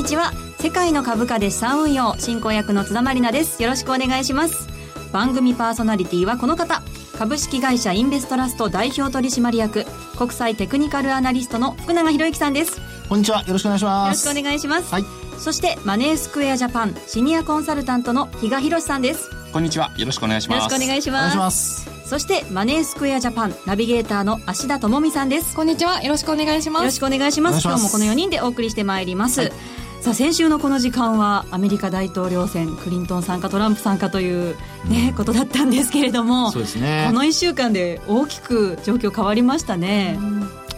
[0.00, 0.32] こんにちは。
[0.58, 3.62] 世界の株価で資産運用進行役の津田まりなです。
[3.62, 4.66] よろしくお願いします。
[5.12, 6.80] 番組パーソナリティはこの方。
[7.18, 9.84] 株式会社インベストラスト代表取締役
[10.16, 12.80] 国際テクニカルアナリストの福永博之さんです。
[13.10, 13.42] こんにちは。
[13.42, 14.26] よろしくお願いします。
[14.26, 15.04] よろしくお願いします、はい。
[15.38, 19.28] そしてマネースクエアジャパンシニアコンサルタントの比嘉博さんです。
[19.52, 19.92] こんにちは。
[19.98, 20.56] よろしくお願いします。
[20.60, 22.08] よろしくお願いしお願いますします。
[22.08, 25.54] そしてマネースクエアジャパンナビゲーターの芦田智美さんです。
[25.54, 26.02] こんにちは。
[26.02, 26.82] よろしくお願いします。
[26.84, 27.62] よろしくお願いします。
[27.62, 29.52] 今日もこの4人でお送りしてまいります、
[30.00, 34.56] さあ先週のこの時間はアメリカ大統領選クリントン参加トランプ参加という
[34.88, 37.04] ね、ことだったんですけれどもそうですね。
[37.08, 40.18] この1週間で大きく状況変わりましたね、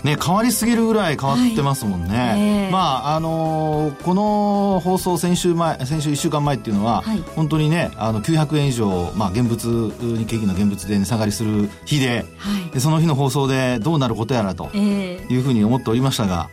[0.03, 2.41] ね変わりすぎるぐらい変わってますもんね、はい。
[2.41, 2.71] ええ。
[2.73, 2.79] ま
[3.13, 7.19] ああのーこの放送先週前先週1週間前っていうのは、はい。
[7.37, 12.71] 本当にねあの900円以上、まあ、現物日経平均の現物で値下がりする日ではい。
[12.73, 15.33] でその日の放送でどうなることやらとええ。
[15.33, 16.51] いうふうに思っておりましたが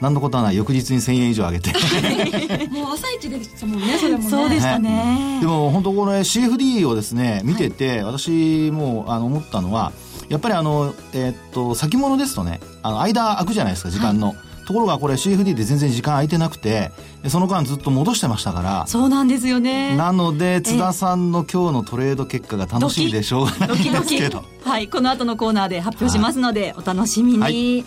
[0.00, 0.56] 何のことはない。
[0.56, 1.72] 翌日に1000円以上上げて。
[2.70, 4.30] もう朝一でしたもんね、それもね。
[4.30, 5.38] そうでしたね。
[5.40, 9.92] でも本当これ CFD をですね見てて、私もあの思ったのは
[10.28, 14.34] やっぱりあの、えーっと先物ですとねあの間空くじゃないですか時間の、
[14.70, 16.92] ところがこれ CFD で全然時間空いてなくて
[17.24, 18.86] でその間ずっと戻してましたから。
[18.86, 19.96] そうなんですよね。
[19.96, 24.16] なので津田さんの今日のトレード結果が楽しみでしょうがないんドキドキ。
[24.16, 27.84] ですけどはいこの後のコーナーで発表しますので、お楽しみに、はい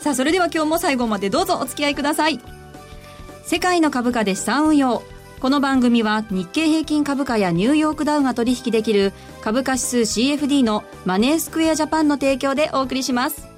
[0.00, 2.40] さあそれでは今日も最後までどうぞお付き合いください
[3.44, 5.02] 世界の株価で資産運用
[5.40, 13.48] この番組は日経平均株価やニューヨークダウが取引できる株価指数 CFD のマネースクエアジャパンの提供でお送りします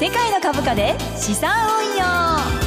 [0.00, 2.62] 世界の株価で資産運用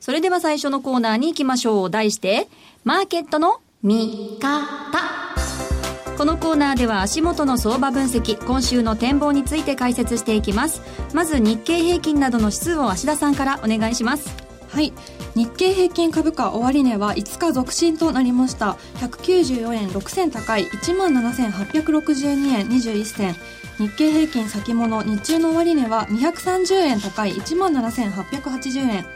[0.00, 1.90] それでは最初のコーナーに行きましょう。
[1.90, 2.48] 題して、
[2.82, 5.19] マーケットの見方。
[6.20, 10.82] このコーナーでは足元の相場分析、今週の展望について解説していきます。
[11.14, 14.28] まず日経平均などの指数を芦田さんからお願いします。
[14.68, 14.92] はい。
[15.34, 18.76] 日経平均株価終値は5日続伸となりました。
[18.96, 23.34] 194円6銭高い17,862円21銭。
[23.78, 29.06] 日経平均先物日中の終値は230円高い17,880円。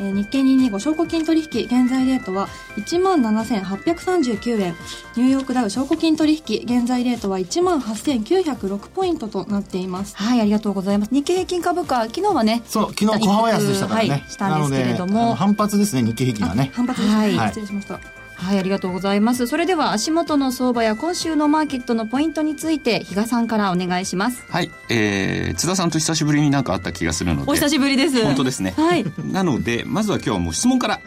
[0.00, 4.74] えー日経225証拠金取引現在レートは17,839円。
[5.16, 10.16] ニューヨークダウ証拠金取引現在レートは18,906ポイントとなっています。
[10.16, 11.14] はい、ありがとうございます。
[11.14, 15.34] 日経平均株価、昨日はね、そう昨日小幅安でしたからね、はいしたんですけれども。
[15.34, 16.70] 反発ですね日経平均はね。
[16.74, 17.48] 反発ですね、はい。
[17.48, 19.46] 失礼しましたはい、ありがとうございます。
[19.46, 24.44] それでは足元の相場や今週のマーケットのポイントについて、比嘉さんからお願いします。
[24.48, 24.70] はい。
[24.88, 27.50] えー、津田さんと久しぶりになんか会った気がするので。
[27.50, 28.22] お久しぶりです。
[28.24, 28.74] 本当ですね。
[28.76, 29.04] はい。
[29.32, 31.00] なので、まずは今日はもう質問から、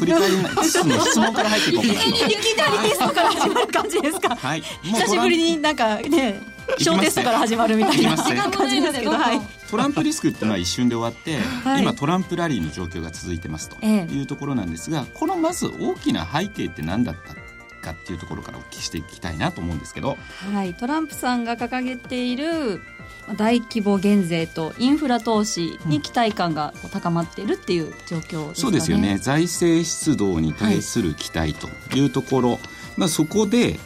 [0.00, 2.08] 振り返りの 質問から入っていこうかなと。
[2.08, 4.34] いきなりテストから始まる感じですか？
[4.34, 4.62] はい。
[4.82, 6.40] 久しぶりになんかね、
[6.78, 9.40] 小テストから始まるみたいな感じですけど、はい。
[9.70, 11.82] トランプリスクっていうのは一瞬で終わって、はい。
[11.82, 14.14] 今トランプラリーの状況が続いてますとええ。
[14.14, 17.34] いうところなんですが、このまず大きな背景って何だった
[17.80, 20.18] かっていうところからお聞きしていきたいなと思うんですけど、
[20.52, 22.82] はい、トランプさんが掲げている
[23.26, 28.54] まあ大規模減税とインフラ投資に期待感が高まっているっていう状況ですかね。
[28.54, 29.18] そうですよね。
[29.18, 32.58] 財政出動に対する期待というところ、
[32.96, 33.78] まあそこで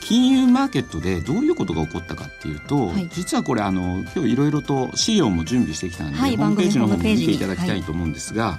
[0.00, 3.08] 金融マーケットでどういうことが起こったかっていうと、はい。
[3.12, 8.58] 実はこれあの今日いろいろと資料も準備してきたんで、はいホームページの方も見ていただきたいと思うんですが、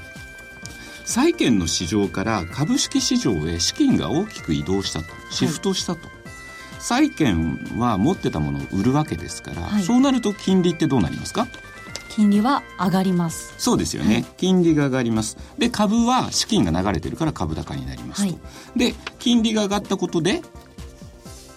[1.06, 6.08] 債券の市場から株式市場へ資金が大きく移動したとシフトしたと、
[6.78, 9.84] 債券は持ってたものを売るわけですから、はい。
[9.84, 11.48] そうなると金利ってどうなりますか？
[12.10, 13.54] 金利は上がります。
[13.58, 15.38] そうですよね、金利が上がります。
[15.58, 18.36] で株は資金が流れてるから株高になりますと、は
[18.76, 18.80] い。
[18.80, 20.42] で金利が上がったことで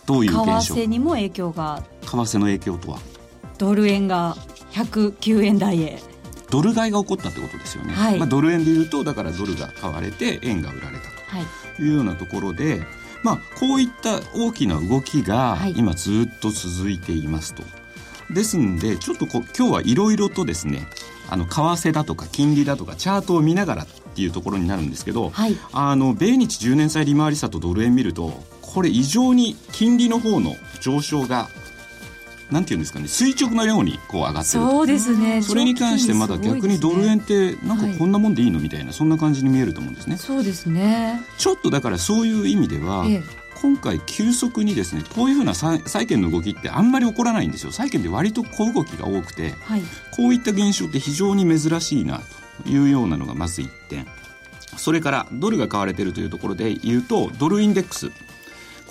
[0.07, 1.83] どうい為う現象替にも影響が。
[2.03, 2.99] 為替の影響とは？
[3.59, 4.37] ドル円が
[4.73, 6.03] 109円台へ。
[6.51, 8.19] ドル買いが起こったってことですよね、はい。
[8.19, 11.77] まあ、ドル円でいうとだからドルが買われて円が売られたはい。
[11.77, 12.83] というようなところで、
[13.23, 15.75] まあ、こういった大きな動きがはい。
[15.77, 17.63] 今ずっと続いていますと。
[18.31, 20.87] ですんでちょっとこう今日はいろいろとですね
[21.29, 25.57] あの為替だとか金利だとかチャートを見ながらっていうところになるんですけど、はい。
[25.73, 31.49] あの米日10年債利回り差とドル円見るとこれ異常に金利の方の上昇が
[32.51, 34.65] なんていうんですかね垂直のようにこう上がってる。
[34.65, 35.41] とそうですね。
[35.41, 40.19] それに関してまだ逆にドル円ってなんかこんなもんでいいのみたいなそんな感じに見えると思うんですね。
[40.19, 41.23] そうですね。
[41.39, 43.23] ちょっとだからそういう意味では、ええ。
[43.63, 47.73] 今回急速にですねこういうふうな債債券の動きってあんまり起こらないんですよ。
[47.73, 49.83] 債券って割と小動きが多くてはい。
[50.15, 52.21] こういった現象って非常に珍しいな
[52.65, 54.07] というようなのがまず1点。
[54.77, 58.11] それからドルが買われているというところで言うとドルインデックス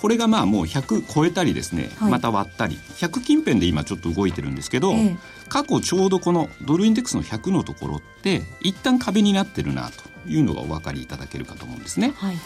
[0.02, 2.10] これがまあもう100超えたりですね、はい。
[2.10, 5.16] また割ったり100近辺で今ちょっと動いてるんですけど、ええ。
[5.48, 12.14] 過去ちょうどこのドルインデックスの100のところって一旦壁になってるなというのがお分かりいただけるかと思うんですね。
[12.16, 12.36] はい。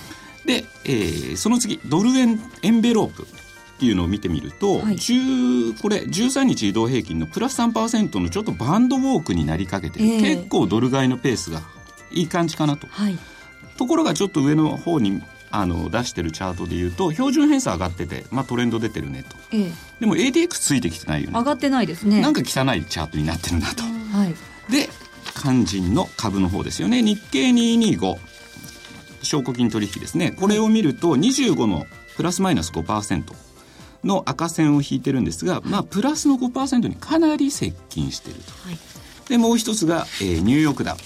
[0.44, 3.26] で、えーその次ドル円エンベロープっ
[3.78, 4.96] ていうのを見てみると、はい。
[4.96, 10.20] 10これ13日移動平均のプラス3%のちょっとバンドウォークになりかけてる、ええ。
[10.36, 11.62] 結構ドル買いのペースが
[12.10, 12.86] いい感じかなと。
[12.90, 13.18] はい。
[13.78, 15.22] ところがちょっと上の方に
[15.58, 19.36] あの出してるチャートでいうと標準偏差上がってて、まあ、トレンド出てるねと。
[19.52, 19.72] ええ。
[20.00, 21.38] でも ADX ついてきてないよね。
[21.38, 22.20] 上がってないですね。
[22.20, 22.44] なんか汚
[22.74, 23.82] いチャートになってるなと。
[23.82, 24.34] はい。
[24.72, 24.88] で
[25.40, 27.02] 肝心の株の方ですよね。
[27.02, 28.16] 日経225
[29.22, 30.30] 証拠金取引ですね。
[30.32, 31.86] これを見ると25の
[32.16, 33.34] プラスマイナス5%
[34.04, 38.52] の赤線を引いてるんですが、まあ、プラスの5%にかなり接近していると。
[38.68, 38.78] はい。
[39.28, 40.96] でもう一つが、えーニューヨークダウ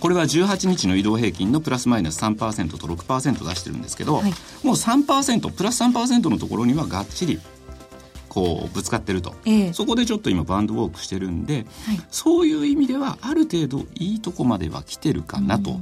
[0.00, 4.32] これは18日の移動平均のプラスマイナス3%と6%出してるんですけど、はい。
[4.62, 7.40] もう3%プラス3%のところにはがっちり
[8.28, 9.72] こうぶつかってると、ええ。
[9.72, 12.00] そこでちょっと今バンドウォークしてるんで、はい。
[12.10, 15.78] そういう意味ではある程度いいとこまでは来てるかなと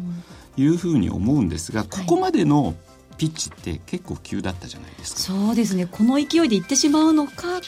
[0.56, 2.74] いうふうに思うんですが、ここまでの
[3.16, 5.20] ピッチって結構急だったじゃないですか。
[5.20, 5.86] そうですね。
[5.86, 7.60] この勢いでいってしまうのか、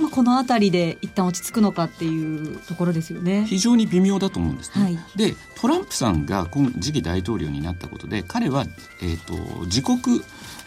[0.00, 3.46] まあ、この辺りで一旦落ち着くのかっていうところですよね。
[3.46, 4.98] 非常に微妙だと思うんですね、はい。
[5.16, 8.66] でトランプさんが今次期大統領になったことで彼は、
[9.02, 10.22] えー、と自国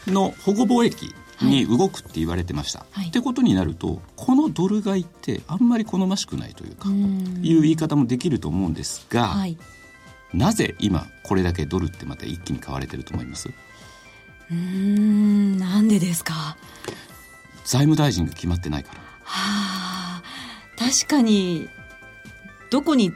[0.08, 3.10] の保護貿易に動くって言われてました、はい。
[3.10, 7.40] ってことになるとこのドル買いってあんまり好ましくないというか、うん。
[7.44, 9.58] いう言い方もできると思うんですが、はい。
[10.34, 13.50] なぜ今これだけドルってまた一気に買われてると思います？
[13.50, 16.34] うーんなんでですか？
[16.34, 16.58] は
[17.64, 20.22] 財務大臣が決まってないからあ
[20.78, 21.70] 確かに
[22.70, 23.14] どこに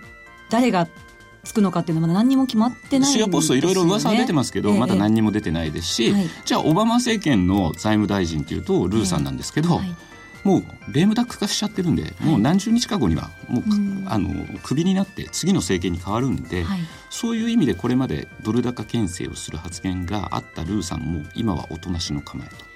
[0.50, 0.88] 誰が
[1.44, 6.30] つくのかっていうのはまだ何にも決まってないね、シアポストいろいろ噂は出てますけど、ええまだ何にも出てないですし、はい。
[6.46, 9.96] じゃあオバマ政権の財務大臣っていうとルーさんなんですけど、はい。
[10.44, 10.64] もう
[10.94, 14.04] レームダック化しちゃってるんで、もう何十日か後にはもう、うん。
[14.08, 16.80] あのクビになって次の政権に変わるんで、はい。
[17.10, 22.73] そういう意味でこれまでドル高牽制をする発言があったルーさんも今はおとなしの構えと。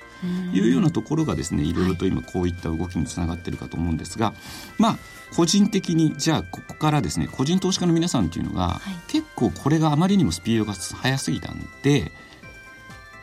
[0.54, 1.74] いうようなところがですねい。
[1.78, 4.34] ろいろと今こういった動きにつながってるかと思うんですが、
[4.78, 4.98] まあ
[5.36, 9.12] 個人的にじゃあここからですね個人投資家の皆さんっていうのが、い。
[9.12, 12.12] 結構これがあまりにもスピードが速すぎたんで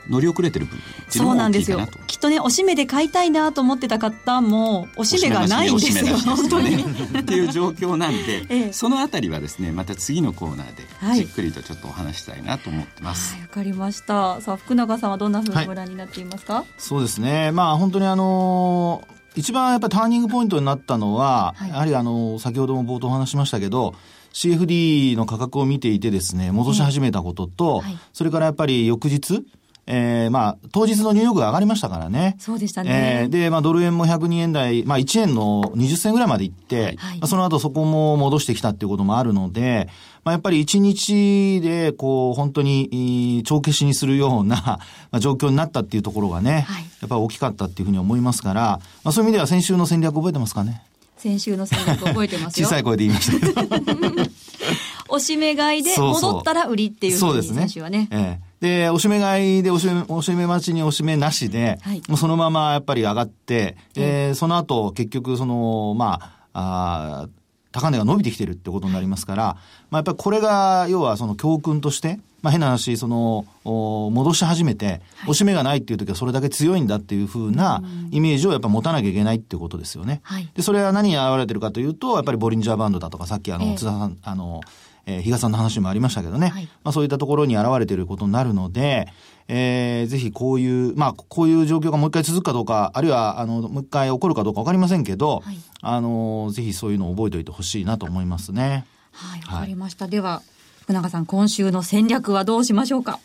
[0.08, 0.82] 乗り遅れてる部分。
[1.08, 1.78] そうもなんですよ。
[1.78, 6.82] 大きっとねおしめで買いたいなと思ってた方もおしめがないんですよ本当に。
[7.20, 8.72] っていう状況なんで、 ええ。
[8.72, 11.20] そのあたりはですねまた次のコーナーはい。
[11.20, 13.34] でじっくりとちょっとお話したいなと思ってます。
[13.34, 14.40] はいわかりました。
[14.40, 17.52] さあ福永さんはどんなふうにご覧になっていますか、そうですね。
[17.52, 21.70] まあ本当にあのー一番やっぱりターニングポイントになったのは、はい。
[21.70, 23.94] やはりあのー先ほども冒頭お話ししましたけど、
[24.32, 27.98] CFD の価格を見ていてですね、戻し始めたことと、はい。
[28.12, 29.44] それからやっぱり翌日、
[29.86, 32.36] えーまあ、当日のニューヨークが上がりましたからね。
[32.38, 37.18] そうでしたね、えーで、まあ、ドル円も102円台、まあ、1円の20銭ぐらいまで行って、はい。
[37.18, 39.88] まあその後そこも戻してきたっていうこともあるので、
[40.24, 44.56] まあ、やっぱり1日で、こう、本当に、えー帳消しにするような、
[45.12, 46.82] まあ、状況になったっていうところがね、はい。
[47.02, 50.82] やっぱり大きかったっていうふうに思いますから、まあ、そういう意味では先週の戦略覚えてますかね？
[51.18, 54.22] 先週の戦略覚えてます 小よさい声で言いましたけど。
[55.08, 57.36] おしめ買いで戻ったら売りっていうふにそうう。
[57.36, 57.62] ですね。
[57.62, 58.08] 先週はね。
[58.10, 62.02] ええで、おしめ買いでおしめ、おしめ待ちにおしめなしで、はい。
[62.08, 66.18] もうそのままやっぱり上がって、えーその後結局その、ま
[66.54, 67.30] あ、あー
[67.72, 69.44] 高値が伸びてきてるってことになりますから、
[69.90, 80.20] まあやっぱりこれが、要はその教訓として、まあ変な話、その、お戻し始めて、おしめがないっていう時はそれだけ強いんだっていうふうなイメージをやっぱ持たなきゃいけないってことですよね。
[80.22, 84.62] はいで、それは何に現れてるかというと、やっぱりボリンジャーバンドだとか、さっきあの、ええ津田さん、あの、
[85.06, 89.06] えー比嘉さんの話もありましたけどね、はいまあそういったところに現れていることになるので、
[89.48, 98.86] えーぜひこういう、まあこういう状況がもう一回続くかどうか、あるいは、あの、もう一回起こるかどうかわかりませんけど、はいあの、ぜひそういうのを覚えておいてほしいなと思いますね。
[99.12, 100.42] はいわかりました、では
[100.80, 103.18] 福永さん今週の戦略はどうしましょうか？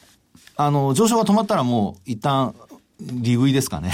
[0.57, 2.53] あの、上昇が止まったらもう一旦、
[2.99, 3.93] 利食いですかね。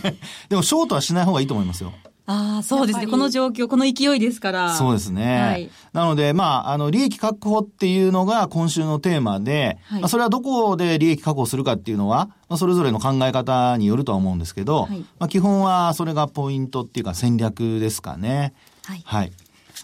[0.48, 1.92] でも、ショートはしない方がいいと思いますよ。
[2.26, 5.40] ああそうですねこの状況この勢いですからそうですね。
[5.40, 18.52] はいなので、まあ、あの、利益確保っていうのが今週のテーマで、はいまあ、それはどこで利益確保するかっていうのは、まあ、それぞれの考え方によるとは思うんですけど、はいまあ、基本はそれがポイントっていうか戦略ですかね。
[18.84, 19.32] はいはい。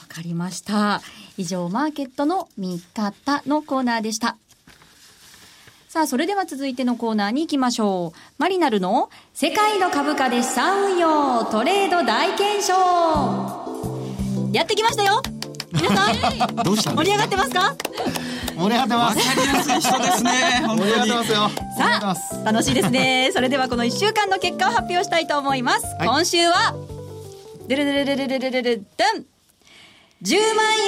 [0.00, 1.00] わかりました。
[1.38, 4.36] 以上、マーケットの見方のコーナーでした。
[5.92, 8.18] さあ、それでは続いてのコーナーに行きましょう。
[8.38, 12.72] マリナルの世界の株価で資産運用トレード大検証。
[14.54, 15.20] やってきましたよ。
[15.70, 17.76] 皆さん どうしたん盛り上がってますか？
[18.56, 19.18] 盛り上がってます。
[19.18, 20.24] わかりやすい人です。
[20.24, 21.50] ね本盛り上がってますよ。
[21.76, 23.30] さすあ楽しいですね。
[23.34, 26.08] それではこの1週間の結果を発表したいと思います、はい。
[26.08, 26.74] 今週は
[27.68, 28.78] デレデレデレデレデレデン。
[30.22, 30.86] 10万4592円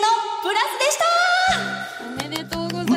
[0.00, 0.08] の
[0.42, 0.98] プラスでし
[1.72, 1.75] た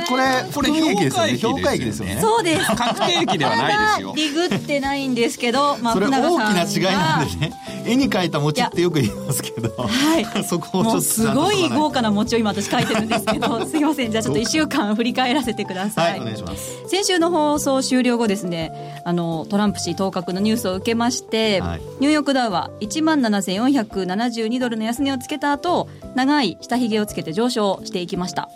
[0.10, 0.24] これ
[0.54, 1.38] これ含み益ですよね。
[1.38, 2.18] 評評価益ですよね。
[2.22, 2.66] そうです。
[2.76, 4.10] 確定益ではないですよ。
[4.10, 7.54] まだ利食ってないんですけど、まあ、それ福永さん大きな違いなんがでね。
[7.86, 13.66] 絵に描いた餅ってよく言いますけど、はい そこをちょっとすごい豪華華な餅を今私書いてるんですけど。
[13.68, 14.12] すいません。
[14.12, 16.88] じゃあちょっと1週間振り返らせてくださ、はいいお願いします。
[16.88, 18.72] 先週の放送終了後ですね
[19.06, 21.82] あのトランプ氏当確のニュースを受けまして、はい。
[22.00, 28.50] ニューヨークダウは1万7472ドルの安値をつけた後長い下髭をつけて上昇していきました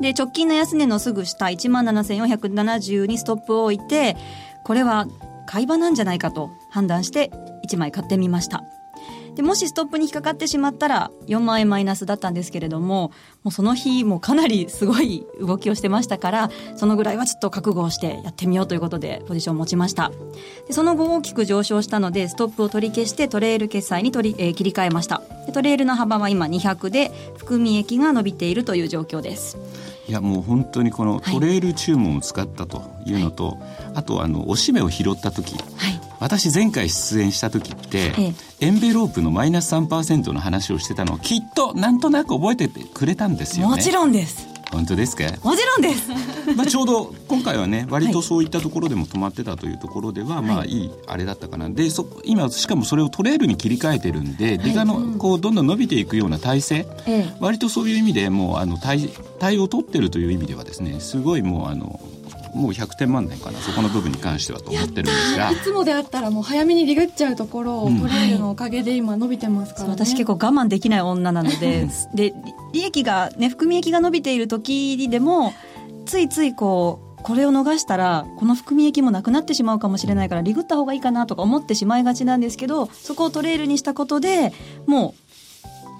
[0.00, 4.16] で直近の安値のすぐ下1万7470にストップを置いて
[4.64, 5.06] これは
[5.46, 7.30] 買い場なんじゃないかと判断して
[7.68, 8.64] 1枚買ってみました。
[9.34, 20.10] でもしストップに引っかかってしまったら4万円マイナスだったんですけれどももうその日もかなりすごい動きをしてましたからそのぐらいはちょっと覚悟をしてやってみようということでポジションを持ちました。
[20.66, 25.22] でその後大きく上昇したのでストップを取り消してトレール決済に取り、えー切り替えました。
[25.46, 29.56] でトレールの幅は今200で含み益が伸びているという状況です。
[30.10, 33.58] いやもう本当にこのトレール注文を使ったというのと、
[33.94, 36.00] あとあのおしめを拾った時はい。
[36.18, 38.66] 私前回出演した時って、ええ。
[38.66, 43.76] エンベロープのマイナス3%の話をしてたのをきっとなんとなく覚えててくれたんですよね。
[43.76, 46.10] もちろんです本当ですか、もちろんです。
[46.56, 51.68] まあ、ちょうど今回はね割とそういったところでも止まってたというところでは、まあいいあれだったかな。
[51.68, 57.34] でそ今しかもそれをトレールに切り替えてるんで出がのこうどんどん伸びていくような体勢、ええ。
[57.40, 62.00] 割とそういう意味でもうあの対対応を取ってるという意味ではですねすごいもうあの
[62.54, 65.50] もう100点満点かなそこの部分に関してはと思ってるんですが。
[65.50, 68.00] いつもであったらもう早めにリグっちゃうところをうん。
[68.00, 72.34] トレールのおかげで今伸びてますからね、私結構我慢できない女なのでで
[72.72, 75.52] 利益がね含み益が伸びている時にでも
[76.06, 84.52] ついついこうこれを逃したらこの含み益もなくなってしまうかもしれないからリグった方がいいかなとか思ってしまいがちなんですけどそこをトレールにしたことで
[84.86, 85.14] も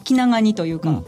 [0.01, 1.05] う気長にというか、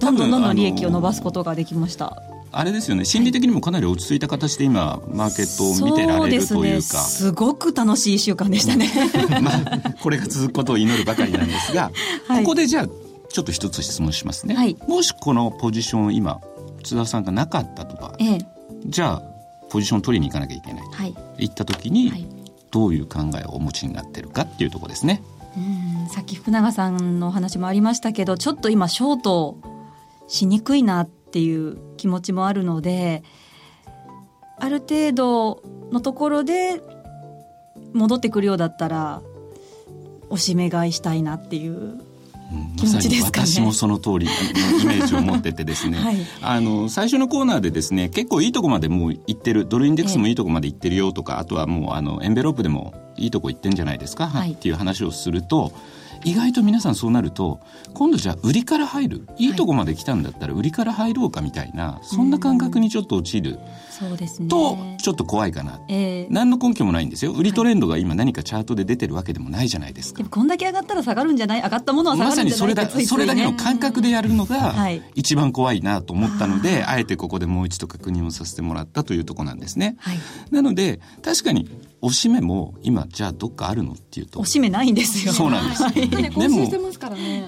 [0.00, 2.22] どんどんどんどん利益を伸ばすことができました。
[2.56, 3.04] あれですよね。
[3.04, 6.82] 心理的にもかなり落ち着いた形で今マーケットを見てられるというか。
[6.82, 7.32] すねす。
[7.32, 8.90] ごく楽しい1週間でしたね。
[9.42, 11.90] まあ、これが続くことを祈るばかりなんですが、
[12.28, 12.44] はい。
[12.44, 12.86] ここでじゃあ
[13.34, 14.76] ちょっと一つ質問しますね、はい。
[14.86, 16.40] もしこのポジションを今
[16.84, 18.38] 津田さんがなかったとかええ。
[18.86, 19.22] じゃあ
[19.70, 21.14] ポジション取りに行かなきゃいけないとはい。
[21.38, 22.28] 言った時に、はい。
[22.70, 25.20] どういう考えをお持ちになってるかっていうところですね。
[25.56, 29.58] うんさっき福永さんのお話もありましたけどちょっと今ショート
[30.28, 33.24] しにくいなっていう気持ちもあるので
[34.58, 36.80] ある程度のところで
[37.94, 39.22] 戻ってくるようだったら
[40.28, 42.13] おしめ買いしたいなっていううん
[42.76, 43.42] 気持ちですかね。
[43.42, 44.32] まさに私もその通りの
[44.82, 46.16] イメージを持っててですね、 はい。
[46.42, 54.52] あの最初のコーナーでですね結構いいとこまでもう行ってるドルインデックスもいいとこまで行ってるよとか、あとはもうあのエンベロープでもいいとこ行ってんじゃないですか、はい。
[54.52, 55.72] っていう話をすると
[56.24, 57.60] 意外と皆さんそうなると
[57.92, 63.58] 今度じゃあ売りから入るいいとこまで来たんだったら売りから入ろうかみたいなそんな感覚にちょっと陥る。
[63.90, 64.48] そうですね。
[64.48, 65.80] とちょっと怖いかな。
[65.88, 66.26] ええ。
[66.28, 67.32] 何の根拠もないんですよ。
[67.32, 70.18] 売りトレンドが今何かチャートで出てるわけでもないじゃないですか。
[70.18, 73.24] でもこんだけ上がったら下がるんじゃない上がったものは下がまさにそれだるんじゃないってついついね。
[73.26, 75.02] それだけの感覚でやるのがはい。
[75.14, 79.96] 一番怖いなと思ったので、あえてここでもう一度確認をさせてもらったというところなんですね。
[80.00, 80.18] はい。
[80.50, 81.68] なので確かに
[82.04, 84.38] おしめも今じゃあどっかあるのっていうと。
[84.38, 85.32] おしめないんですよ。
[85.32, 86.28] そうなんです、ねで
[86.78, 86.92] も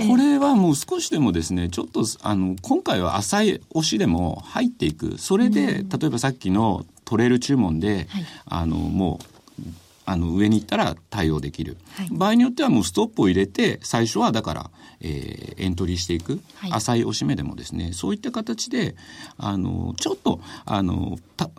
[0.08, 5.18] これはもう少しでもですねちょっとあの今回は浅い押しでも入っていく。
[5.18, 8.25] それで、例えばさっきのトレール注文で、はい。
[8.46, 9.20] あのも
[9.60, 9.62] う
[10.06, 12.08] あの上に行ったら対応できる、はい。
[12.10, 14.70] 場合によってはもうストップを入れて最初はだから、
[15.02, 16.72] えーエントリーしていく、はい。
[16.72, 17.92] 浅い押し目でもですね。
[17.92, 18.96] そういった形で
[19.36, 21.50] あのちょっとあのた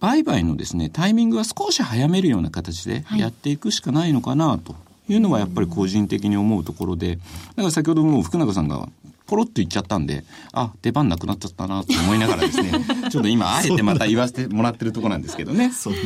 [0.00, 3.20] 売買のですねタイミングは少し早めるような形ではい。
[3.20, 4.74] やっていくしかないのかなと
[5.08, 7.22] いうのはやっぱり個人的に思うところでだ
[7.56, 8.88] から先ほどもう福永さんが
[9.26, 12.72] ポロッと言っちゃったんであ出番なくなっちゃったなと思いながらですね
[13.10, 15.72] ちょっと今あえてまた言わせてもらってるところなんですけどね。
[15.72, 15.98] そんな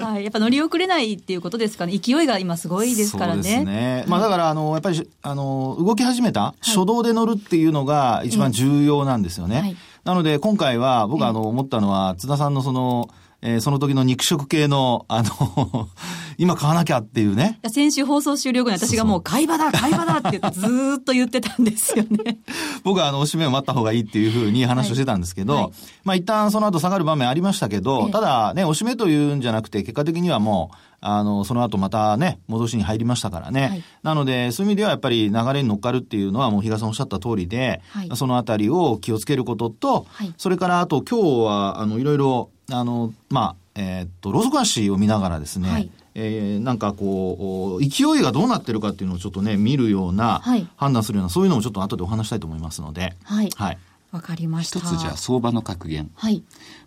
[0.00, 1.98] はい、やっぱ乗り遅れないっていうことですかね。
[1.98, 3.42] 勢いが今すごいですからね。
[3.42, 4.04] そうですね。
[4.08, 9.60] まあだから、あの、やっぱりし、あの、動き始めた、初動で乗るっていうのが一番重要なんですよね。
[9.60, 13.08] はいなので、今回は僕はあの、思ったのは、津田さんのその、
[13.42, 15.88] えーその時の肉食系の、あの、
[16.38, 17.58] 今買わなきゃっていうね。
[17.68, 22.38] 先週放送終了後に私がもう買い場だ、 買い場だって言ってずーっと言ってたんですよね。
[22.84, 25.72] 僕はあの、おしめを待った方がいいっていうふうに話をしてたんですけど、はいはい
[26.04, 33.62] まあ一旦その後下がる場面ありましたけど、ええただね、おしめというんじゃなくて、結果的にはもう、あの、その後またね、戻しに入りましたからね。
[33.68, 53.50] はいなので、そういう意味ではやっぱり流れに乗っかるっていうのはもう比嘉さんおっしゃった通りで、はいそのあたりを気をつけることと、はいそれからあと今日は、あの、いろいろ、あの、まあ、えーっと、ローソク足を見ながらですね、はいえーなんかこう、勢いがどうなってるかっていうのをちょっとね、見るような、はい判断するような、そういうのをちょっと後でお話したいと思いますので、はい。
[53.56, 53.78] はい。
[54.10, 54.78] わかりました。
[54.78, 56.10] 一つじゃあ相場の格言。
[56.14, 56.42] はい。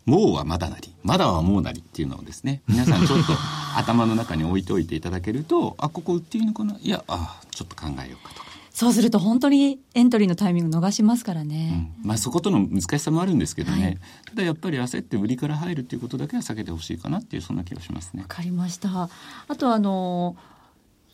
[0.05, 3.33] もうはまだなり、まだはもうなりっていうのをですね、皆さんちょっと
[3.77, 6.77] 頭の中に置いておいていただけると、あ、ここ売っていいのかな？
[6.79, 8.45] いや、あ、ちょっと考えようかとか。
[8.75, 11.69] そうすると本当にエントリーのタイミング逃しますからうね。
[12.03, 13.97] ん、まあそことの難しさもあるんですけどね、はい。
[14.25, 18.23] ただやっぱり焦って売りから入るっていうことだけは避けてほしいかなっていうそんな気がしますね。
[18.23, 18.27] わ。
[18.27, 19.09] かりました。
[19.47, 20.35] あとあの、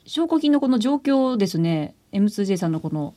[0.08, 3.14] 証拠金のこの状況をですね、M2J さんのこの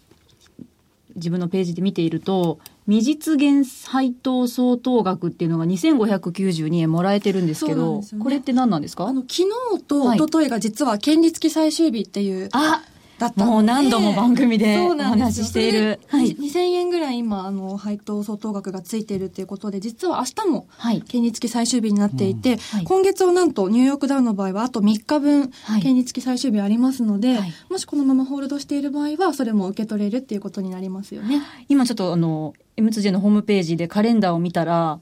[1.16, 8.06] 自分のページで見ていると、未実現配当相当額っていうのが2592円もらえてるんですけど、ね。
[8.22, 9.06] これって何なんですか？
[9.06, 9.34] あの昨
[9.76, 12.82] 日と一昨日が実は権利付き最終日っていうあ
[13.18, 16.00] だったもう何度も番組でお話ししている。
[16.08, 16.34] はい。
[16.34, 21.02] 2000円ぐらい今あの配当相当額がついているっていうことで実は明日もはい。
[21.02, 22.84] 権利付き最終日になっていて、はい。
[22.84, 25.82] 今月はなんとニューヨークダウの場合はあと3日分はい。
[25.82, 27.52] 権利付き最終日ありますので、はい。
[27.70, 31.40] もしこのままホールドしている場合はそれも受け取れるっていうことになりますよね。
[31.68, 35.00] 今ちょっとあの、M2J のホームページでカレンダーを見たら、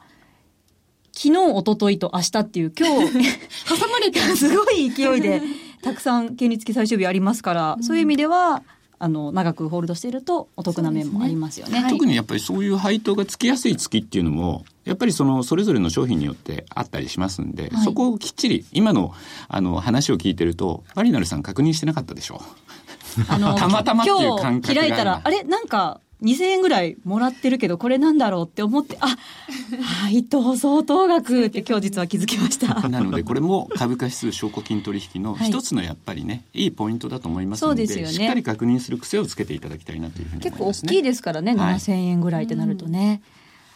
[1.14, 3.12] 昨日、一昨日と明日っていう、今日、
[3.68, 5.42] 挟まれて すごい勢いで、
[5.82, 8.62] たくさん権利付き最終日ありますから、そういう意味では、
[8.98, 11.72] あの、長くホールドしているとお得な面もありますよね。
[11.72, 11.92] ねはい。
[11.92, 17.84] 特にやっぱりそういう配当がつきやすい月っていうのも、やっぱりそのそれぞれの商品によってあったりしますんで、はい。
[17.84, 19.12] そこをきっちり、今の
[19.48, 22.40] あの話を聞いてると、バリナルさん確認してなかったでしょ。
[23.28, 25.42] あの たまたまっていう感覚が今日開いたら、あれ？
[25.42, 29.16] なんか、2000円ぐらいもらってるけど、これなんだろうって思って、あ、
[29.82, 32.74] 配当相当額って今日実は気づきました。
[32.88, 40.92] なのでこれも株価指数証拠金取引のはい一つのやっぱりね、い、いポイントだと思いますのでそうですよねしっかり確認する癖をつけていただきたいなというふうに結構大思いますね。
[40.92, 43.22] きいですからね、はい7000円ぐらいってなるとね。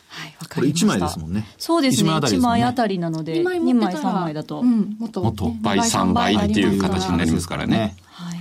[0.08, 0.86] はい、わかこれ1りました。
[0.86, 1.44] 枚ですもんね。
[1.58, 2.10] そうですね。
[2.10, 4.60] 一枚あたり1ですもんね枚あたりなので、2枚2枚、持ってたら3枚だと。
[4.60, 7.96] うん、もっともっと倍3倍っていう形になりますからね。
[8.06, 8.35] はい。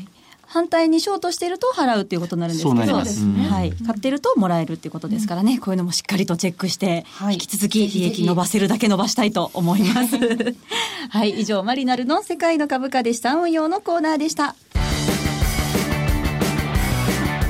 [0.56, 3.72] 反対にショートしてると払うっていうことになるんですけど、そうなりますそうですねはい。
[3.74, 10.16] 買ってるともらえるっていうことですからね、こういうのもしっかりとチェックして、はい引き続き利益伸ばせるだけ伸ばしたいと思います。
[11.12, 11.32] はい。
[11.32, 14.56] 以上、マリナルの世界の株価で資産運用のコーナーでした。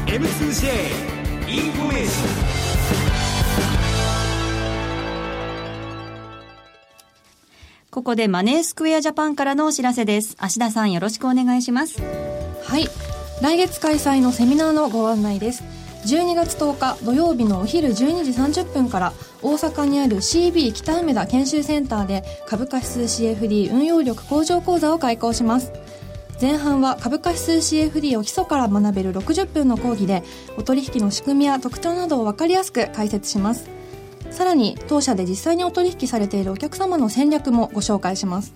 [0.08, 0.16] M2J
[1.48, 2.56] インフォメーション
[7.92, 10.36] ここでマネースクエアジャパンからのお知らせです。
[10.40, 12.02] 芦田さんよろしくお願いします。
[12.68, 12.88] はい。
[13.44, 15.64] 来月開催のセミナーのご案内です。
[16.06, 25.72] 12月10日土曜日のお昼12時30分から大阪にある CB 北梅田研修センターで株価指数 CFD 運用力向上講座を開講します。
[26.42, 30.24] 前半は株価指数 CFD を基礎から学べる60分の講義で
[30.58, 33.70] お取引の仕組みや特徴などを分かりやすく解説します。
[34.32, 38.56] さらに当社で実際にお取引されているお客様の戦略もご紹介します。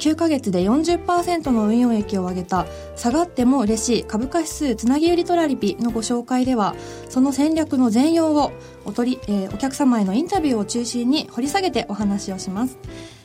[0.00, 2.66] 9ヶ月で40%の運用益を上げた。
[2.96, 4.04] 下がっても嬉しい。
[4.04, 6.74] 株価指数つなぎ売りトラリピのご紹介では
[7.08, 8.52] その戦略の全容を
[8.84, 12.78] お取り、えーお客様へのインタビューを中心に掘り下げてお話をします。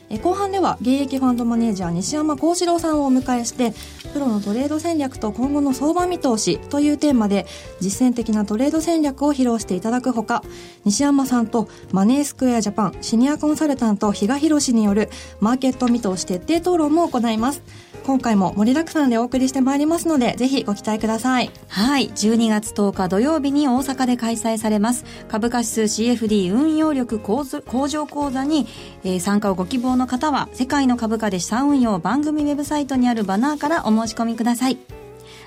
[0.08, 3.72] え後半では現役ファンドマネージャー西山幸四郎さんをお迎えして
[4.12, 7.46] プロのトレード戦略と今後の相場見通しというテーマで
[7.80, 10.42] 実践的なトレード戦略を披露していただくほか
[10.84, 17.62] 西山さんとマネースクエアジャパンシニアコンサルタント比嘉博によるマーケット見通し徹底討論も行います。
[18.06, 22.08] 今回も盛りだくさんでお送りしてまいりますのでぜひご期待くださいはい。
[22.08, 28.68] 12月10日土曜日に大阪で開催されます株価指数 CFD 運用力向上向上講座に、
[29.02, 34.78] えー参加をご希望の方は世界の株価で資産運用番組ウェブサイトにあるバナーからお申し込みください。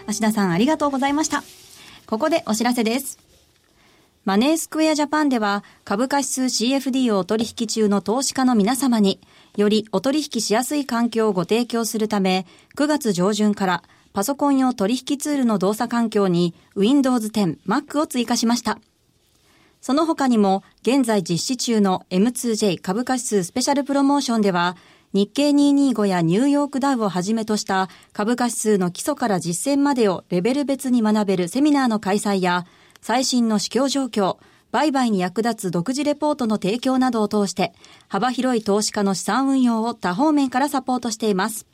[0.06, 1.44] 芦田さんありがとうございました。
[2.08, 3.20] ここでお知らせです。
[4.26, 9.22] マネースクエアジャパンでは株価指数 CFD をお取引中の投資家の皆様に
[9.60, 12.46] よりお取引しやすい環境をご提供するため
[12.78, 18.80] 9月上旬からパソコン用取引ツールの動作環境に Windows 10、Mac を追加しました。
[19.82, 24.76] その他にも現在実施中の M2J 株価指数スペシャルプロモーションでは
[25.14, 32.66] 日経225やニューヨークダウをはじめとした株価指数の基礎から実践までをレベル別に学べるセミナーの開催や
[33.02, 34.38] 最新の市況状況、
[34.72, 37.74] 売買に役立つ独自レポートの提供などを通して、
[38.08, 41.66] 幅広い投資家の資産運用を多方面からサポートしています。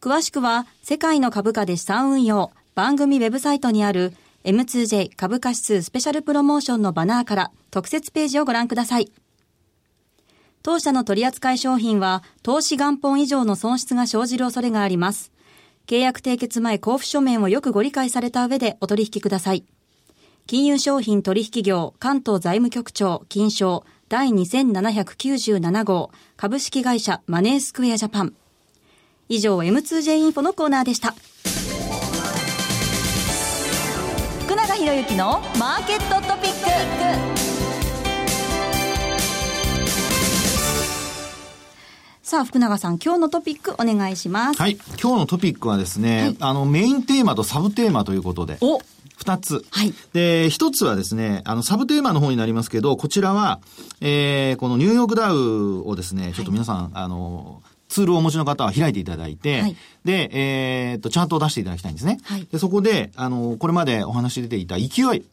[0.00, 4.12] 詳しくは、世界の株価で資産運用、番組ウェブサイトにある
[4.44, 9.10] M2J 株価指数スペシャルプロモーションのバナーから特設ページをご覧ください。
[10.62, 15.32] 当社の取扱商品は、投資元本以上の損失が生じる恐れがあります。
[15.86, 19.64] 契約締結前交付書面をよくご理解された上でお取引ください。
[20.46, 28.34] 金融商品取引業関東財務局長金賞第2797号株式会社マネースクエアジャパン。
[29.28, 31.16] 以上 M2J インフォのコーナーでした。
[34.44, 37.46] 福永博之のマーケットトピック。
[42.22, 44.60] さあ、福永さん、今日のトピックお願いします。
[44.60, 44.78] はい。
[45.02, 48.58] 今日のトピックはですね、あの、メインテーマとサブテーマということで。
[48.60, 48.80] お
[49.16, 49.64] 二つ。
[49.70, 53.60] はいで、一つはですね、あの、サブテーマの方になりますけど、こちらは、
[54.00, 62.20] えー、このニューヨークダウをですね、ちょっと皆さん、あの、ツールをお持ちの方は開いていただいて、はいで、えーっと、チャートを出していただきたいんですね。
[62.24, 64.84] はいで、そこで、あの、これまでお話出ていた勢
[65.16, 65.24] い。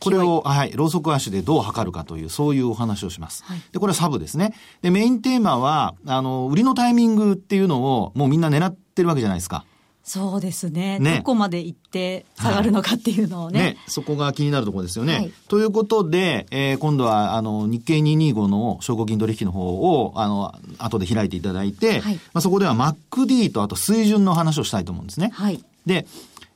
[0.00, 3.44] これを、はい、ローソク足でどう測るかという、そういうお話をします。
[3.44, 4.54] はいで、これはサブですね。
[4.82, 9.64] で、メインテーマは、あの、売りのタイミングっていうのを、もうみんな狙ってるわけじゃないですか。
[10.08, 13.60] そうですねねどこまで行って下がるのかっていうのをね。
[13.60, 15.14] ね、そこが気になるところですよね。
[15.14, 19.60] はいということで、えー今度は、あの、日経225の証拠金取引の方
[20.00, 25.30] を、あの、後で開いていただいて、はいまあ、そこでは MacD とあと水準の話をしたいと思うんですね。
[25.34, 25.62] はい。
[25.84, 26.06] で、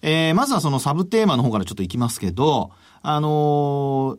[0.00, 2.70] えーまずはそのサブテーマの方からちょっといきますけど、
[3.02, 4.18] あのー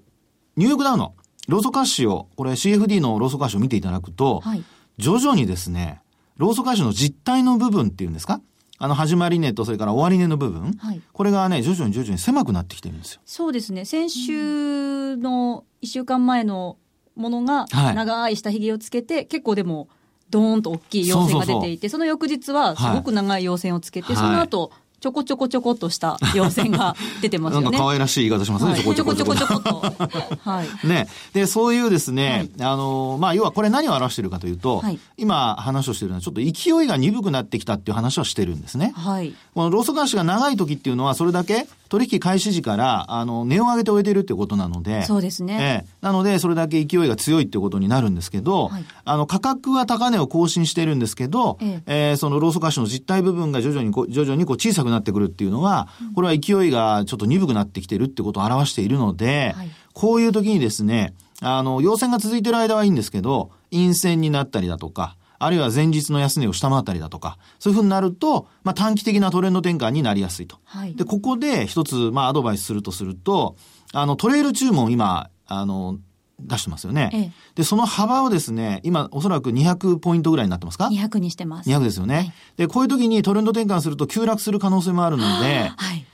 [0.57, 1.15] ニューヨークダウの
[1.47, 4.63] ローソク足シを、これ CFD のローソク足を見ていただくと、はい
[4.99, 6.01] 徐々にですね、
[6.37, 8.41] ローソク足の実態の部分っていうんですか
[8.83, 11.01] あの、始まり値とそれから終わり値の部分、はい。
[11.13, 13.21] これがね、徐々に徐々に狭くなってきてるんですよ。
[13.23, 13.85] そうですね。
[13.85, 16.75] 先週の1週間前の
[17.15, 17.95] ものがはい。
[17.95, 19.87] 長い下髭をつけて、結構でも
[20.29, 24.15] ドーンと大きい陽線が出ていて、その翌日はすごく長い陽線をつけて、はい。
[24.17, 24.71] その後、
[25.03, 27.63] ちょこちょこちょこっとした陽線が出てますよね。
[27.67, 30.49] なんか可愛らしい言い方しますね、はいちょこちょこちょこちょこちょこっと。
[30.49, 30.67] はい。
[30.87, 31.09] ね。
[31.33, 38.93] で、そういうですね、あの、まあ、要はこれ何を表しているかというと、はい今話をしているのはちょっと勢いが鈍くなってきたっていう話をしてるんですね。
[38.95, 39.33] はい。
[39.53, 45.03] このローソク足が長い時っていうのは、それだけ取引開始時から、あの、値を上げて終えているっていうことなので。
[45.03, 59.69] そうですねええなので、それだけ勢いが強いってことになるんですけど、はいあの、価格は高値を更新してるんですけど、ええーそのローソク足の実体部分が徐々にこう、徐々にこう小さくなってくるっていうのは、これは勢いがちょっと鈍くなってきてるってことを表しているので、はい。
[59.93, 70.57] こういう時にですね、あの、陽線が続いてる間はいいんですけど、陰線になったりだとか、あるいは前日の安値を下回ったりだとか、そういうふうになると、まあ、短期的なトレンド転換になりやすいと。
[70.63, 70.95] はい。
[70.95, 73.57] で、ここで一つ、まあ、アドバイスするとすると、
[73.91, 75.97] あの、トレイル注文今、あの、
[76.39, 77.09] 出してますよね。
[77.13, 81.69] ええで、その幅をですね、今、おそらく200ポイントぐらいになってますか？200にしてます。
[81.69, 86.05] 200ですよね、はいで、こういう時にトレンド転換すると急落する可能性もあるので、はい。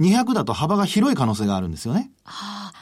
[0.00, 2.10] 200だと幅が広い可能性があるんですよね。
[2.24, 2.72] あ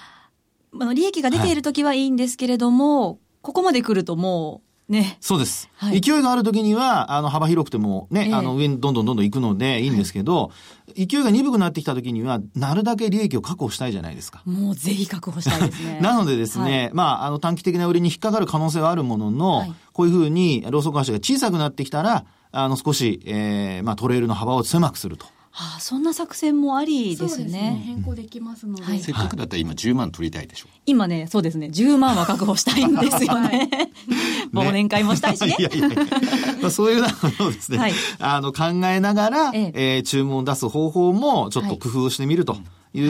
[0.74, 5.18] の、利益が出ている時はいいんですけれども、ここまで来るともう、ね。
[5.20, 5.68] そうです。
[5.74, 10.52] はい勢いがある時には、あの、幅広くてもね、ええあの、上にどんどんどんどん行くのでいいんですけど、
[10.94, 14.42] 勢いが鈍くなってきた時には、なるだけ利益を確保したいじゃないですか。
[14.44, 15.98] もうぜひ確保したいですね。
[16.02, 25.24] なのでですね、はいまあ、あの、短期的な売りに引っかかる可能性はあるものの、はいこういうふうに、ローソク足が小さくなってきたら、あの、少し、えー、まあ、トレールの幅を狭くすると。
[25.58, 27.82] ああそんな作戦もありですそうね。
[27.82, 29.00] 変更できますので、はい。
[29.00, 30.66] せっかくだったら今10万取りたいでしょ。
[30.84, 33.70] 今ね、そうですね、10万は確保したいんですよ ね。
[34.52, 35.56] 忘年会もしたいしね。
[35.58, 35.96] いやいやいや。
[36.60, 37.06] まあそういうの
[37.46, 37.92] をですね、はい。
[38.18, 39.98] あの、考えながら、ええ。
[40.00, 42.52] ー注文を出す方法も、ちょっと工夫をしてみると。
[42.52, 42.56] い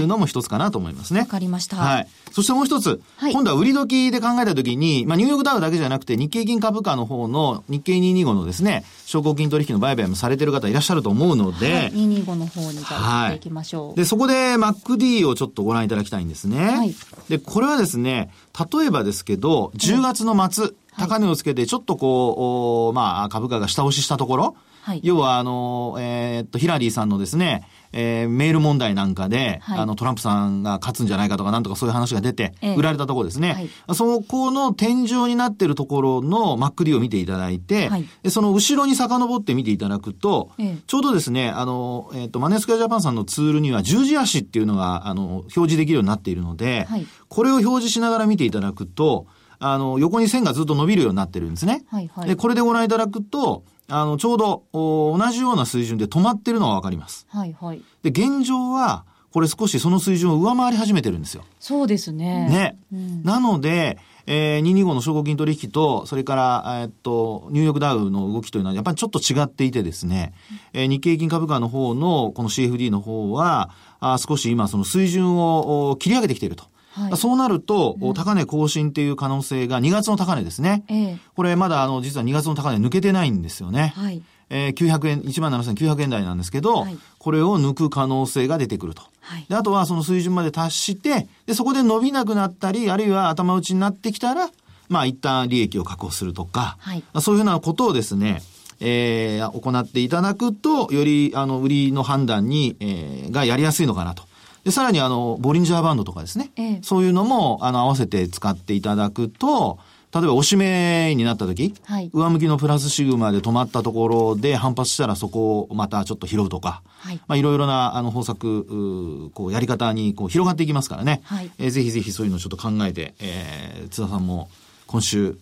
[0.02, 1.20] うのも一つかなと思いますね。
[1.20, 1.76] わかりました。
[1.76, 2.08] はい。
[2.32, 13.96] そしてもう一つ、はい今度は売り時で考えたときに、まあ、ニューヨークダウだけじゃなくて、日経金株価の方の日経225のですね、証拠金取引の売買もされてる方いらっしゃると思うので、はい、225の方にじゃあていきましょう。
[13.96, 16.58] で、そこで MacD をちょっとご覧いただきたいんですね。
[16.58, 16.94] はい
[17.28, 18.30] で、これはですね、
[18.72, 25.00] 例えばですけど、10月の末、高値をつけてちょっとこう、おまあ、株価が下押ししたところ、はい。
[25.02, 29.78] 要はあの、えーっと、ヒラリーさんのですね、えーメール問題なんかで、はい。
[29.80, 32.76] あの、トランプさんが勝つんじゃないかとか、なんとかそういう話が出て、ええ。
[32.76, 33.54] 売られたところですね。
[33.54, 33.96] はい。
[33.96, 38.08] そこの天井になってるところの MacD を見ていただいて、はい。
[38.22, 40.76] でその後ろに遡って見ていただくと、ええ。
[40.86, 47.06] ちょうどですね、あの、えっ、と、マネースクエアジャパンさんのツールには十字足っていうのが、あの、表示できるようになっているので、はい。
[47.28, 49.26] これを表示しながら見ていただくと、
[49.58, 51.84] あの、横に線がずっと伸びるようになってるんですね。
[51.88, 57.26] はいはいで、これでご覧いただくと、あの、ちょうど、お同じような水準で止まってるのがわかります。
[57.28, 57.82] はいはい。
[58.02, 61.44] で、現状は、これ少しその水準を上回り始めてるんですよ。
[61.60, 62.48] そうですね。
[62.90, 63.22] ね。
[63.22, 70.32] なので、えー、225の証拠金取引と、それから、えーっと、ニューヨークダウの動きというのは、やっぱりちょっと違っていてですね、
[70.72, 76.64] えー日経平均株価の方の、この CFD の方は、あー少し今、その水準をお切り上げてきていると。
[76.96, 80.84] はいそうなると、お高値更新っていう可能性が2月の高値ですね。
[80.88, 83.92] ええこれまだあの、実は2月の高値抜けてないんですよね。
[83.96, 84.22] はい。
[84.48, 89.02] えー900円、17,900円台なんですけど、はいこれを抜く可能性が出てくると。
[89.20, 94.48] はいで、あとはその水準まで達して、で、そこで伸びなくなったり、あるいは頭打ちになってきたら、
[94.88, 98.40] まあ一旦利益を確保するとか、はいそういうふうなことをですね、
[98.80, 104.22] えー行っていただくと、より、あの、売りの判断に、えーがやりやすいのかなと。
[104.66, 106.78] で、さらにあの、ボリンジャーバンドとかですね、ええ。
[106.82, 109.78] そういうのも、あの、合わせて使っていただくと、
[110.12, 112.10] 例えば、おしめになった時、はい。
[112.12, 117.20] 上向きのプラスシグマで止まったところで反発したらそこをまたちょっと拾うとか、はい。
[117.28, 121.20] まあいろいろなあの方策、こうやり方にこう広がっていきますからね。
[121.26, 121.50] はい。
[121.58, 124.48] えーぜひぜひそういうのをちょっと考えて、えー津田さんも
[124.88, 125.36] 今週、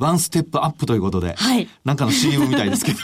[0.00, 1.68] ワンステップアップということで、はい。
[1.84, 2.98] なんかの CM みたいですけど、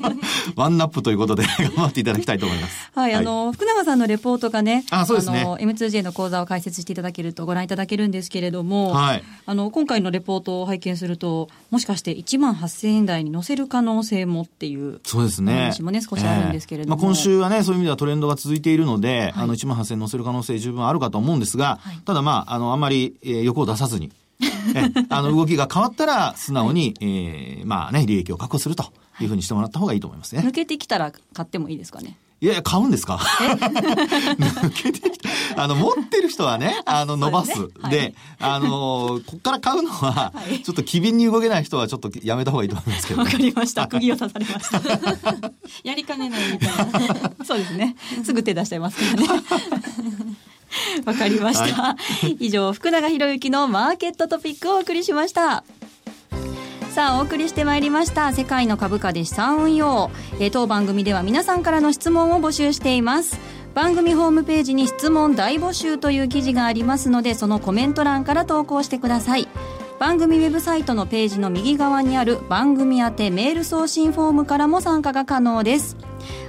[0.56, 2.90] ワンナップということで頑張っていただきたいと思います。
[2.94, 5.42] はい、あの、福永さんのレポートがね、あそうですね。
[5.42, 9.24] の、M2J の講座を開設していただけるとご覧いただけるんですけれども、はい。
[9.46, 15.54] あの、今回のレポートを拝見すると、もしかして1万8000円台に乗せる可能性もっていう、そうですね。
[15.54, 16.96] 話もね少しあるんですけれども。
[16.96, 17.02] ええ。
[17.02, 21.98] まあ、今週はね、そういう意味ではトレンドが続いているので、あの、1万8000乗せる可能性十分あるかと思うんですが、はい。
[22.04, 24.23] ただまあ、あの、あんまり、えー欲を出さずに、ええ
[25.10, 30.42] あの、動きが変わったら、素直に、えーまあね、利益を確保するというふうにしてもらった方がいいと思いますね。
[30.42, 32.16] 抜けてきたら買ってもいいですかね？
[32.40, 33.16] いやいや、買うんですか？
[33.22, 35.30] 抜けてきた。
[35.56, 37.58] あの、持ってる人はね、 あの、伸ばす。
[37.58, 43.86] ねで、はいあの、こっから買うのは、はいちょっと機敏に動けない人はちょっとやめた方がいいと思いますけど、わかりました。
[43.86, 45.52] 釘を刺されました。
[45.84, 47.44] やりかねないみたいな。
[47.44, 47.96] そうですね。
[48.24, 49.42] すぐ手出しちゃいますからね。
[51.04, 51.96] わかりました。
[52.38, 55.64] 以上、福永博之のマーケットトピックをお送りしました。
[56.94, 58.32] さあ、お送りしてまいりました。
[58.32, 60.10] 世界の株価で資産運用。
[60.38, 63.38] えー当番組では皆さんからの質問を募集しています。
[63.74, 69.48] 番組ホームページに質問大募集という記事がありますので、そのコメント欄から投稿してください。
[69.98, 75.96] 番組ウェブサイトのページの右側にある番組宛てメール送信フォームからも参加が可能です。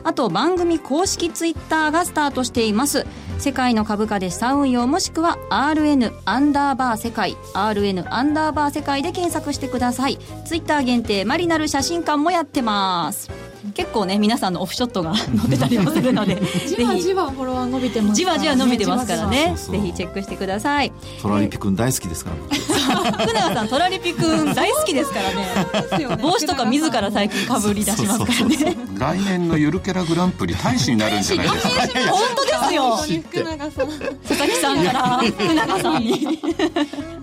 [0.06, 3.08] あと番組公式ツイッターがスタートしています。
[3.40, 10.18] 世界の株価で資産運用もしくは RN アンダーバー世界 RN アンダーバー世界で検索してください。
[10.46, 13.32] ツイッター限定マリナル写真館もやってます。
[13.74, 19.56] 結構ね、皆さんのオフショットが 載ってたりもするので、 じわじわフォロワー伸びてますじわじわ伸びてますからね。
[19.58, 20.94] ぜひチェックしてください。
[21.22, 23.12] トラリピ君大好きですから。
[23.12, 28.78] 福永さん、トラリピくん大好きですからね帽子とか自ら最近かぶり出しますからね。
[28.98, 31.72] 来年のゆるキャラグランプリ大使になるんじゃないですか？
[32.12, 33.88] 本当ですよ本当に福永さん
[34.28, 36.10] 佐々木さんから福永さんに。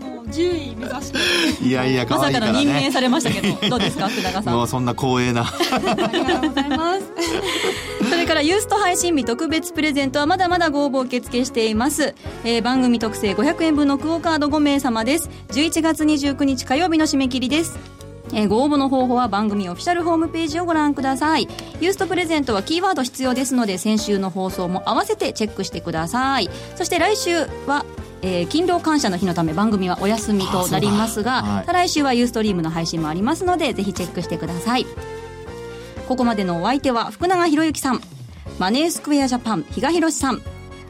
[0.00, 1.12] もう10位目指し
[1.58, 2.52] ていやいや、可まさか愛いからね。
[2.52, 4.54] の任命されましたけど、どうですか、福永さん。
[4.54, 5.42] もうそんな光栄な。
[5.42, 5.84] あり
[6.24, 7.02] がとうございます
[8.10, 12.14] それからユースト配信日特別プレゼントはまだまだご応募受付しています。
[12.44, 15.28] えー番組特製500円分のクオカード5名様です。
[15.50, 17.78] 11月29日火曜日の締め切りです。
[18.32, 21.48] えーご応募の方法は番組オフィシャルホームページをご覧ください。
[21.80, 26.48] ユーストプレゼントはキーワード必要ですので、先週の放送も合わせてチェックしてください。
[26.76, 27.84] そして来週は、
[28.22, 34.86] えー勤労感謝の日のため番組はお休みとなりますが、はい再来週はユーストリームの配信もありますので、ぜひチェックしてください。
[36.08, 38.00] ここまでのお相手は福永博之さん、
[38.58, 40.42] マネースクエアジャパン比嘉宏さん、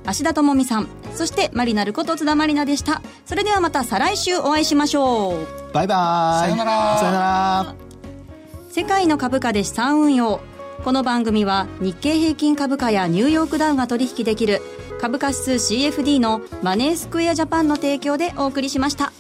[0.04, 3.02] 芦田智美さん、そしてマリナルこと津田マリナでした。
[3.26, 5.72] それではまた再来週お会いしましょう。
[5.72, 6.50] バイバイ。
[6.50, 7.74] さよならさよなら。
[8.70, 10.40] 世界の株価で資産運用。
[10.84, 14.60] この番組は日経平均株価やニューヨークダウが取引できる
[15.00, 19.12] 株価指数 CFD のマネースクエアジャパンの提供でお送りしました。